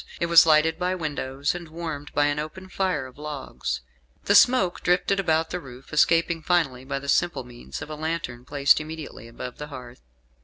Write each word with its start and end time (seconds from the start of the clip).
It 0.19 0.25
was 0.25 0.47
lighted 0.47 0.79
by 0.79 0.95
windows, 0.95 1.53
and 1.53 1.67
warmed 1.69 2.11
by 2.15 2.25
an 2.25 2.39
open 2.39 2.69
fire 2.69 3.05
of 3.05 3.19
logs. 3.19 3.81
The 4.23 4.33
smoke 4.33 4.81
drifted 4.81 5.19
about 5.19 5.51
the 5.51 5.59
roof, 5.59 5.93
escaping 5.93 6.41
finally 6.41 6.83
by 6.83 6.97
the 6.97 7.07
simple 7.07 7.43
means 7.43 7.83
of 7.83 7.89
a 7.91 7.95
lantern 7.95 8.43
placed 8.43 8.81
immediately 8.81 9.27
above 9.27 9.59
the 9.59 9.67
hearth. 9.67 10.01